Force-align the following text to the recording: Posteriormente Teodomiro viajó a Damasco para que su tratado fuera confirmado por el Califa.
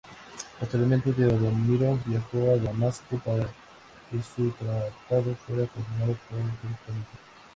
Posteriormente 0.59 1.13
Teodomiro 1.13 1.99
viajó 2.07 2.53
a 2.53 2.57
Damasco 2.57 3.21
para 3.23 3.45
que 4.09 4.19
su 4.35 4.49
tratado 4.53 5.35
fuera 5.45 5.67
confirmado 5.67 6.17
por 6.27 6.39
el 6.39 6.45
Califa. 6.55 7.19